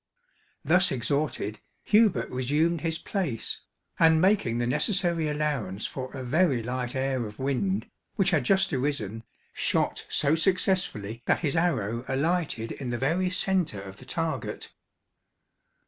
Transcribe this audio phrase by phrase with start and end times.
[0.65, 3.61] Thus exhorted, Hubert resumed his place,
[3.99, 7.85] and making the necessary allowance for a very light air of wind,
[8.15, 13.79] which had just arisen, shot so successfully that his arrow alighted in the very centre
[13.83, 14.71] of the target.